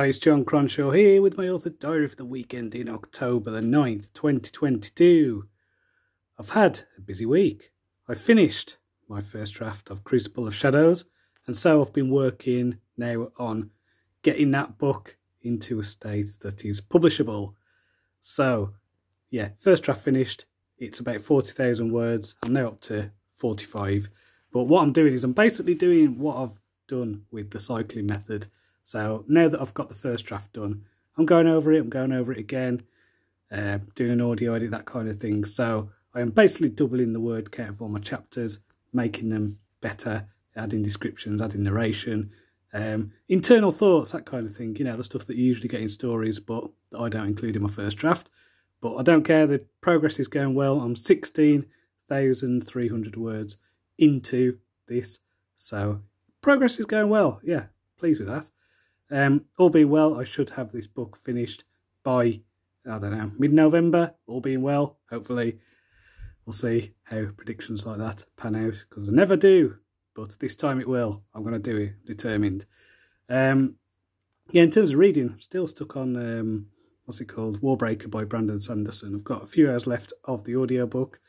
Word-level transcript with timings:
Hi, 0.00 0.06
it's 0.06 0.18
John 0.18 0.46
Cronshaw 0.46 0.96
here 0.96 1.20
with 1.20 1.36
my 1.36 1.50
author 1.50 1.68
diary 1.68 2.08
for 2.08 2.16
the 2.16 2.24
weekend 2.24 2.74
in 2.74 2.88
October 2.88 3.50
the 3.50 3.60
9th, 3.60 4.10
2022. 4.14 5.44
I've 6.38 6.48
had 6.48 6.84
a 6.96 7.02
busy 7.02 7.26
week. 7.26 7.70
I 8.08 8.14
finished 8.14 8.78
my 9.10 9.20
first 9.20 9.52
draft 9.52 9.90
of 9.90 10.02
Crucible 10.02 10.46
of 10.46 10.54
Shadows, 10.54 11.04
and 11.46 11.54
so 11.54 11.82
I've 11.82 11.92
been 11.92 12.08
working 12.08 12.78
now 12.96 13.28
on 13.38 13.72
getting 14.22 14.52
that 14.52 14.78
book 14.78 15.18
into 15.42 15.80
a 15.80 15.84
state 15.84 16.30
that 16.40 16.64
is 16.64 16.80
publishable. 16.80 17.52
So, 18.22 18.72
yeah, 19.28 19.50
first 19.58 19.82
draft 19.82 20.00
finished. 20.00 20.46
It's 20.78 21.00
about 21.00 21.20
40,000 21.20 21.92
words. 21.92 22.36
I'm 22.42 22.54
now 22.54 22.68
up 22.68 22.80
to 22.84 23.10
45. 23.34 24.08
But 24.50 24.64
what 24.64 24.80
I'm 24.80 24.94
doing 24.94 25.12
is 25.12 25.24
I'm 25.24 25.34
basically 25.34 25.74
doing 25.74 26.18
what 26.18 26.38
I've 26.38 26.58
done 26.88 27.26
with 27.30 27.50
the 27.50 27.60
cycling 27.60 28.06
method 28.06 28.46
so 28.90 29.24
now 29.28 29.46
that 29.46 29.60
I've 29.60 29.72
got 29.72 29.88
the 29.88 29.94
first 29.94 30.24
draft 30.24 30.54
done, 30.54 30.82
I'm 31.16 31.24
going 31.24 31.46
over 31.46 31.72
it, 31.72 31.78
I'm 31.78 31.90
going 31.90 32.10
over 32.10 32.32
it 32.32 32.38
again, 32.38 32.82
uh, 33.52 33.78
doing 33.94 34.10
an 34.10 34.20
audio 34.20 34.54
edit, 34.54 34.72
that 34.72 34.84
kind 34.84 35.08
of 35.08 35.16
thing. 35.16 35.44
So 35.44 35.90
I 36.12 36.20
am 36.20 36.30
basically 36.30 36.70
doubling 36.70 37.12
the 37.12 37.20
word 37.20 37.52
count 37.52 37.70
of 37.70 37.80
all 37.80 37.88
my 37.88 38.00
chapters, 38.00 38.58
making 38.92 39.28
them 39.28 39.60
better, 39.80 40.26
adding 40.56 40.82
descriptions, 40.82 41.40
adding 41.40 41.62
narration, 41.62 42.32
um, 42.72 43.12
internal 43.28 43.70
thoughts, 43.70 44.10
that 44.10 44.26
kind 44.26 44.44
of 44.44 44.56
thing. 44.56 44.74
You 44.74 44.86
know, 44.86 44.96
the 44.96 45.04
stuff 45.04 45.24
that 45.26 45.36
you 45.36 45.44
usually 45.44 45.68
get 45.68 45.82
in 45.82 45.88
stories, 45.88 46.40
but 46.40 46.68
I 46.98 47.08
don't 47.08 47.28
include 47.28 47.54
in 47.54 47.62
my 47.62 47.70
first 47.70 47.96
draft. 47.96 48.28
But 48.80 48.96
I 48.96 49.04
don't 49.04 49.22
care, 49.22 49.46
the 49.46 49.64
progress 49.80 50.18
is 50.18 50.26
going 50.26 50.54
well. 50.54 50.80
I'm 50.80 50.96
16,300 50.96 53.16
words 53.16 53.56
into 53.98 54.58
this. 54.88 55.20
So 55.54 56.00
progress 56.42 56.80
is 56.80 56.86
going 56.86 57.08
well. 57.08 57.38
Yeah, 57.44 57.66
pleased 57.96 58.18
with 58.18 58.30
that. 58.30 58.50
Um, 59.10 59.46
all 59.58 59.70
being 59.70 59.90
well, 59.90 60.20
I 60.20 60.24
should 60.24 60.50
have 60.50 60.70
this 60.70 60.86
book 60.86 61.16
finished 61.16 61.64
by, 62.04 62.42
I 62.88 62.98
don't 62.98 63.16
know, 63.16 63.32
mid-November, 63.38 64.14
all 64.26 64.40
being 64.40 64.62
well. 64.62 64.98
Hopefully, 65.10 65.58
we'll 66.46 66.52
see 66.52 66.94
how 67.04 67.26
predictions 67.36 67.86
like 67.86 67.98
that 67.98 68.24
pan 68.36 68.54
out, 68.54 68.84
because 68.88 69.08
I 69.08 69.12
never 69.12 69.36
do, 69.36 69.76
but 70.14 70.38
this 70.38 70.54
time 70.54 70.80
it 70.80 70.88
will. 70.88 71.24
I'm 71.34 71.42
going 71.42 71.60
to 71.60 71.70
do 71.70 71.76
it, 71.76 72.06
determined. 72.06 72.66
Um, 73.28 73.76
yeah, 74.50 74.62
in 74.62 74.70
terms 74.70 74.92
of 74.92 74.98
reading, 74.98 75.30
I'm 75.30 75.40
still 75.40 75.66
stuck 75.66 75.96
on, 75.96 76.16
um, 76.16 76.66
what's 77.04 77.20
it 77.20 77.26
called, 77.26 77.60
Warbreaker 77.60 78.10
by 78.10 78.24
Brandon 78.24 78.60
Sanderson. 78.60 79.14
I've 79.14 79.24
got 79.24 79.42
a 79.42 79.46
few 79.46 79.70
hours 79.70 79.86
left 79.86 80.12
of 80.24 80.44
the 80.44 80.56
audiobook. 80.56 81.20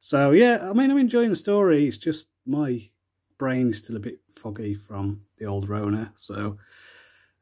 So, 0.00 0.30
yeah, 0.30 0.58
I 0.62 0.72
mean, 0.72 0.90
I'm 0.90 0.98
enjoying 0.98 1.30
the 1.30 1.36
story. 1.36 1.86
It's 1.86 1.98
just 1.98 2.28
my 2.46 2.88
brain 3.36 3.68
is 3.68 3.78
still 3.78 3.96
a 3.96 4.00
bit 4.00 4.20
foggy 4.34 4.74
from 4.74 5.22
the 5.38 5.46
old 5.46 5.68
Rona, 5.68 6.12
so 6.16 6.58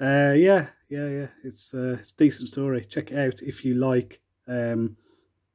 uh, 0.00 0.34
yeah, 0.36 0.68
yeah, 0.88 1.08
yeah. 1.08 1.26
It's, 1.42 1.74
uh, 1.74 1.96
it's 1.98 2.12
a 2.12 2.16
decent 2.16 2.48
story. 2.48 2.84
Check 2.84 3.12
it 3.12 3.18
out 3.18 3.42
if 3.42 3.64
you 3.64 3.74
like 3.74 4.20
um, 4.46 4.96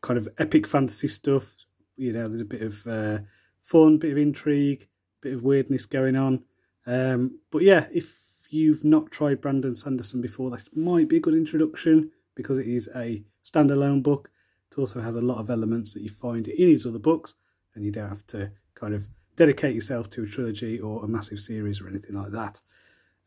kind 0.00 0.18
of 0.18 0.28
epic 0.38 0.66
fantasy 0.66 1.08
stuff. 1.08 1.54
You 1.96 2.12
know, 2.12 2.26
there's 2.26 2.40
a 2.40 2.46
bit 2.46 2.62
of 2.62 2.86
uh, 2.86 3.18
fun, 3.62 3.98
bit 3.98 4.12
of 4.12 4.18
intrigue, 4.18 4.88
bit 5.20 5.34
of 5.34 5.42
weirdness 5.42 5.86
going 5.86 6.16
on. 6.16 6.44
Um, 6.86 7.40
but 7.50 7.62
yeah, 7.62 7.86
if 7.92 8.14
you've 8.50 8.84
not 8.84 9.10
tried 9.10 9.40
Brandon 9.40 9.74
Sanderson 9.74 10.20
before, 10.20 10.50
this 10.50 10.68
might 10.74 11.08
be 11.08 11.18
a 11.18 11.20
good 11.20 11.34
introduction 11.34 12.10
because 12.34 12.58
it 12.58 12.66
is 12.66 12.88
a 12.94 13.22
standalone 13.44 14.02
book. 14.02 14.30
It 14.70 14.78
also 14.78 15.00
has 15.00 15.16
a 15.16 15.20
lot 15.20 15.38
of 15.38 15.50
elements 15.50 15.94
that 15.94 16.02
you 16.02 16.08
find 16.08 16.46
in 16.48 16.68
his 16.68 16.86
other 16.86 16.98
books, 16.98 17.34
and 17.74 17.84
you 17.84 17.90
don't 17.90 18.08
have 18.08 18.26
to 18.28 18.52
kind 18.74 18.94
of 18.94 19.06
dedicate 19.36 19.74
yourself 19.74 20.10
to 20.10 20.22
a 20.22 20.26
trilogy 20.26 20.78
or 20.78 21.04
a 21.04 21.08
massive 21.08 21.40
series 21.40 21.80
or 21.80 21.88
anything 21.88 22.14
like 22.14 22.32
that. 22.32 22.60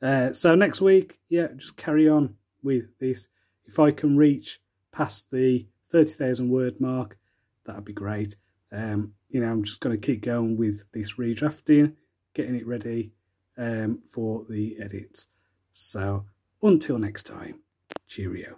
Uh, 0.03 0.33
so 0.33 0.53
next 0.53 0.81
week, 0.81 1.19
yeah, 1.29 1.47
just 1.55 1.77
carry 1.77 2.09
on 2.09 2.35
with 2.61 2.99
this. 2.99 3.29
If 3.65 3.79
I 3.79 3.91
can 3.91 4.17
reach 4.17 4.59
past 4.91 5.31
the 5.31 5.65
30,000 5.91 6.49
word 6.49 6.81
mark, 6.81 7.17
that'd 7.65 7.85
be 7.85 7.93
great. 7.93 8.35
Um, 8.73 9.13
you 9.29 9.39
know, 9.39 9.49
I'm 9.49 9.63
just 9.63 9.79
going 9.79 9.99
to 9.99 10.05
keep 10.05 10.21
going 10.21 10.57
with 10.57 10.83
this 10.91 11.13
redrafting, 11.13 11.93
getting 12.33 12.55
it 12.55 12.67
ready 12.67 13.13
um, 13.57 13.99
for 14.11 14.45
the 14.49 14.75
edits. 14.81 15.29
So 15.71 16.25
until 16.61 16.97
next 16.97 17.23
time, 17.23 17.61
cheerio. 18.07 18.57